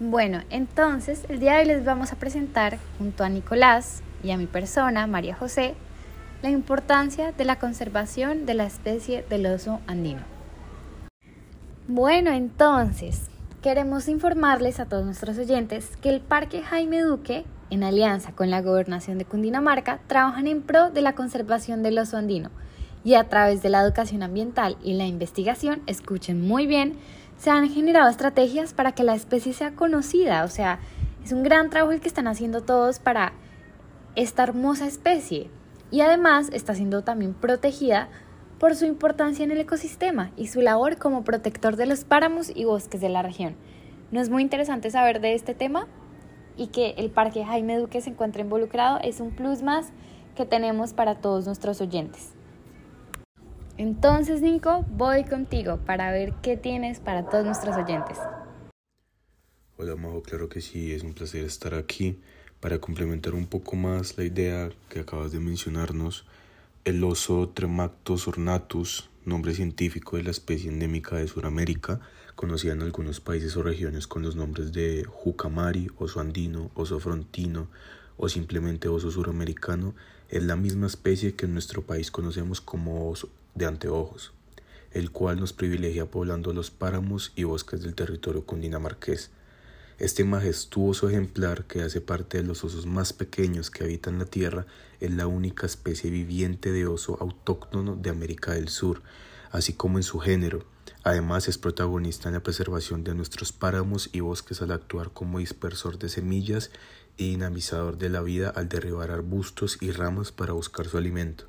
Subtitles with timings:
[0.00, 4.36] Bueno, entonces el día de hoy les vamos a presentar junto a Nicolás y a
[4.36, 5.74] mi persona, María José,
[6.40, 10.20] la importancia de la conservación de la especie del oso andino.
[11.88, 13.22] Bueno, entonces,
[13.60, 18.62] queremos informarles a todos nuestros oyentes que el Parque Jaime Duque, en alianza con la
[18.62, 22.50] Gobernación de Cundinamarca, trabajan en pro de la conservación del oso andino
[23.02, 26.94] y a través de la educación ambiental y la investigación, escuchen muy bien,
[27.38, 30.80] se han generado estrategias para que la especie sea conocida, o sea,
[31.24, 33.32] es un gran trabajo el que están haciendo todos para
[34.16, 35.48] esta hermosa especie
[35.90, 38.08] y además está siendo también protegida
[38.58, 42.64] por su importancia en el ecosistema y su labor como protector de los páramos y
[42.64, 43.54] bosques de la región.
[44.10, 45.86] ¿No es muy interesante saber de este tema?
[46.56, 49.92] Y que el Parque Jaime Duque se encuentre involucrado es un plus más
[50.34, 52.37] que tenemos para todos nuestros oyentes.
[53.78, 58.18] Entonces, Nico, voy contigo para ver qué tienes para todos nuestros oyentes.
[59.76, 62.18] Hola, Majo, claro que sí, es un placer estar aquí
[62.58, 66.26] para complementar un poco más la idea que acabas de mencionarnos.
[66.84, 72.00] El oso Tremactos ornatus, nombre científico de la especie endémica de Sudamérica,
[72.34, 77.68] conocida en algunos países o regiones con los nombres de jucamari, oso andino, oso frontino
[78.18, 79.94] o simplemente oso suramericano,
[80.28, 84.32] es la misma especie que en nuestro país conocemos como oso de anteojos,
[84.92, 89.30] el cual nos privilegia poblando los páramos y bosques del territorio cundinamarqués.
[89.98, 94.66] Este majestuoso ejemplar, que hace parte de los osos más pequeños que habitan la Tierra,
[95.00, 99.02] es la única especie viviente de oso autóctono de América del Sur,
[99.50, 100.64] así como en su género.
[101.02, 105.98] Además es protagonista en la preservación de nuestros páramos y bosques al actuar como dispersor
[105.98, 106.70] de semillas
[107.18, 111.44] y dinamizador de la vida al derribar arbustos y ramas para buscar su alimento.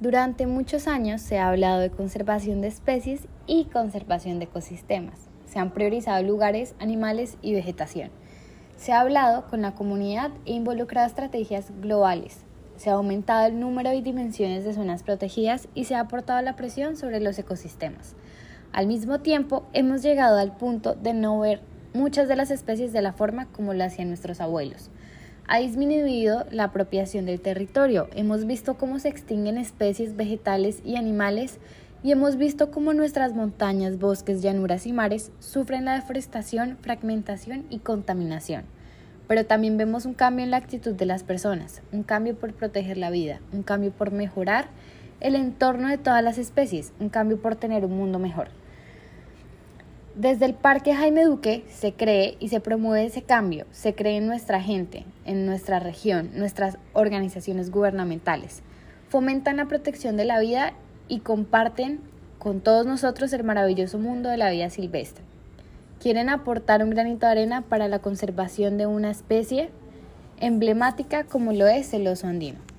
[0.00, 5.28] Durante muchos años se ha hablado de conservación de especies y conservación de ecosistemas.
[5.44, 8.10] Se han priorizado lugares, animales y vegetación.
[8.76, 12.38] Se ha hablado con la comunidad e involucrado estrategias globales.
[12.76, 16.56] Se ha aumentado el número y dimensiones de zonas protegidas y se ha aportado la
[16.56, 18.14] presión sobre los ecosistemas.
[18.72, 21.60] Al mismo tiempo, hemos llegado al punto de no ver
[21.92, 24.90] muchas de las especies de la forma como lo hacían nuestros abuelos
[25.50, 28.08] ha disminuido la apropiación del territorio.
[28.14, 31.58] Hemos visto cómo se extinguen especies vegetales y animales
[32.04, 37.80] y hemos visto cómo nuestras montañas, bosques, llanuras y mares sufren la deforestación, fragmentación y
[37.80, 38.62] contaminación.
[39.26, 42.96] Pero también vemos un cambio en la actitud de las personas, un cambio por proteger
[42.96, 44.68] la vida, un cambio por mejorar
[45.18, 48.59] el entorno de todas las especies, un cambio por tener un mundo mejor.
[50.16, 54.26] Desde el Parque Jaime Duque se cree y se promueve ese cambio, se cree en
[54.26, 58.62] nuestra gente, en nuestra región, nuestras organizaciones gubernamentales.
[59.08, 60.72] Fomentan la protección de la vida
[61.06, 62.00] y comparten
[62.40, 65.22] con todos nosotros el maravilloso mundo de la vida silvestre.
[66.00, 69.70] Quieren aportar un granito de arena para la conservación de una especie
[70.40, 72.69] emblemática como lo es el oso andino.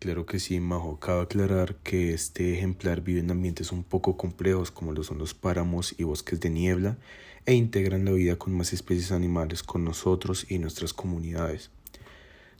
[0.00, 0.98] Claro que sí, Majo.
[0.98, 5.34] Cabe aclarar que este ejemplar vive en ambientes un poco complejos como lo son los
[5.34, 6.96] páramos y bosques de niebla
[7.44, 11.68] e integran la vida con más especies animales con nosotros y nuestras comunidades.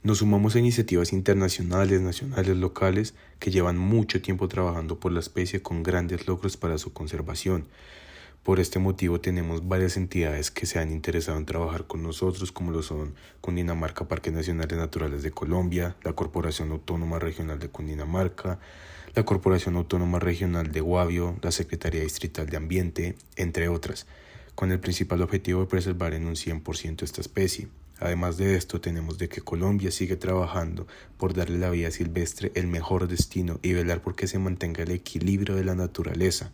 [0.03, 5.63] Nos sumamos a iniciativas internacionales, nacionales, locales que llevan mucho tiempo trabajando por la especie
[5.63, 7.65] con grandes logros para su conservación,
[8.43, 12.71] por este motivo tenemos varias entidades que se han interesado en trabajar con nosotros, como
[12.71, 18.59] lo son Cundinamarca Parques Nacionales Naturales de Colombia, la Corporación Autónoma Regional de Cundinamarca,
[19.13, 24.07] la Corporación Autónoma Regional de Guavio, la Secretaría Distrital de Ambiente, entre otras,
[24.55, 27.67] con el principal objetivo de preservar en un 100% esta especie.
[27.99, 30.87] Además de esto, tenemos de que Colombia sigue trabajando
[31.17, 34.81] por darle a la vida silvestre el mejor destino y velar por que se mantenga
[34.81, 36.51] el equilibrio de la naturaleza,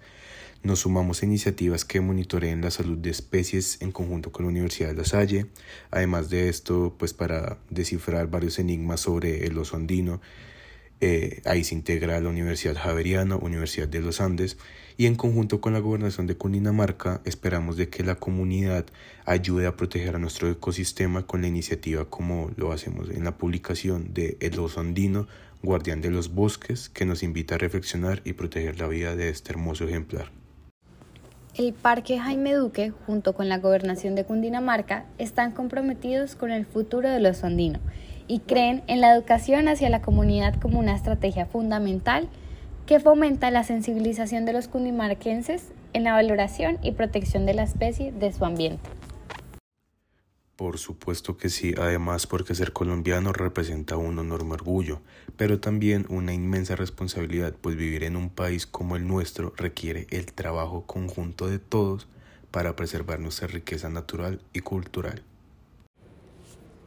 [0.63, 4.89] nos sumamos a iniciativas que monitoreen la salud de especies en conjunto con la Universidad
[4.89, 5.47] de La Salle.
[5.91, 10.21] Además de esto, pues para descifrar varios enigmas sobre el oso andino,
[10.99, 14.57] eh, ahí se integra la Universidad Javeriana, Universidad de los Andes,
[14.97, 18.87] y en conjunto con la Gobernación de Cundinamarca esperamos de que la comunidad
[19.25, 24.13] ayude a proteger a nuestro ecosistema con la iniciativa como lo hacemos en la publicación
[24.15, 25.27] de El oso andino,
[25.61, 29.51] guardián de los bosques, que nos invita a reflexionar y proteger la vida de este
[29.51, 30.31] hermoso ejemplar.
[31.57, 37.09] El Parque Jaime Duque, junto con la Gobernación de Cundinamarca, están comprometidos con el futuro
[37.09, 37.81] de los andinos
[38.27, 42.27] y creen en la educación hacia la comunidad como una estrategia fundamental
[42.85, 48.11] que fomenta la sensibilización de los cundimarquenses en la valoración y protección de la especie
[48.11, 48.87] de su ambiente.
[50.57, 55.01] Por supuesto que sí, además porque ser colombiano representa un enorme orgullo,
[55.37, 60.33] pero también una inmensa responsabilidad, pues vivir en un país como el nuestro requiere el
[60.33, 62.07] trabajo conjunto de todos
[62.49, 65.21] para preservar nuestra riqueza natural y cultural.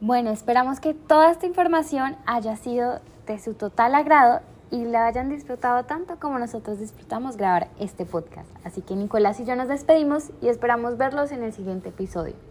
[0.01, 5.29] Bueno, esperamos que toda esta información haya sido de su total agrado y la hayan
[5.29, 8.49] disfrutado tanto como nosotros disfrutamos grabar este podcast.
[8.65, 12.50] Así que Nicolás y yo nos despedimos y esperamos verlos en el siguiente episodio.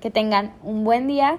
[0.00, 1.38] Que tengan un buen día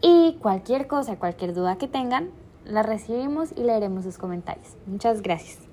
[0.00, 2.30] y cualquier cosa, cualquier duda que tengan,
[2.64, 4.76] la recibimos y leeremos sus comentarios.
[4.86, 5.71] Muchas gracias.